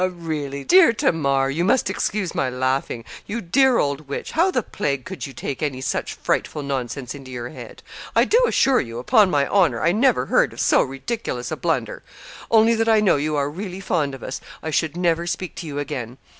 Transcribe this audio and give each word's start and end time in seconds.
'Really, 0.03 0.63
dear 0.63 0.93
Tamar, 0.93 1.51
you 1.51 1.63
must 1.63 1.87
excuse 1.87 2.33
my 2.33 2.49
laughing. 2.49 3.05
You 3.27 3.39
dear 3.39 3.77
old 3.77 4.07
witch, 4.07 4.31
how 4.31 4.49
the 4.49 4.63
plague 4.63 5.05
could 5.05 5.27
you 5.27 5.31
take 5.33 5.61
any 5.61 5.79
such 5.79 6.15
frightful 6.15 6.63
nonsense 6.63 7.13
into 7.13 7.29
your 7.29 7.49
head? 7.49 7.83
I 8.15 8.25
do 8.25 8.43
assure 8.47 8.81
you, 8.81 8.97
upon 8.97 9.29
my 9.29 9.47
honour, 9.47 9.79
I 9.83 9.91
never 9.91 10.25
heard 10.25 10.53
of 10.53 10.59
so 10.59 10.81
ridiculous 10.81 11.51
a 11.51 11.55
blunder. 11.55 12.01
Only 12.49 12.73
that 12.73 12.89
I 12.89 12.99
know 12.99 13.17
you 13.17 13.35
are 13.35 13.47
really 13.47 13.79
fond 13.79 14.15
of 14.15 14.23
us, 14.23 14.41
I 14.63 14.71
should 14.71 14.97
never 14.97 15.27
speak 15.27 15.53
to 15.57 15.67
you 15.67 15.77
again. 15.77 16.17